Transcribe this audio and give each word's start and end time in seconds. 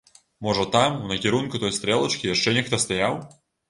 Можа 0.47 0.65
там, 0.75 0.97
у 1.03 1.11
накірунку 1.13 1.63
той 1.67 1.77
стрэлачкі, 1.79 2.35
яшчэ 2.35 2.59
нехта 2.61 2.85
стаяў? 2.89 3.27